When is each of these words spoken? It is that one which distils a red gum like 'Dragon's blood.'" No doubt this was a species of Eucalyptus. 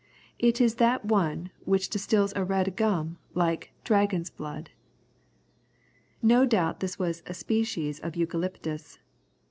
It 0.39 0.59
is 0.59 0.77
that 0.81 1.05
one 1.05 1.51
which 1.63 1.87
distils 1.87 2.33
a 2.35 2.43
red 2.43 2.75
gum 2.75 3.19
like 3.35 3.71
'Dragon's 3.83 4.31
blood.'" 4.31 4.71
No 6.23 6.43
doubt 6.43 6.79
this 6.79 6.97
was 6.97 7.21
a 7.27 7.35
species 7.35 7.99
of 7.99 8.15
Eucalyptus. 8.15 8.97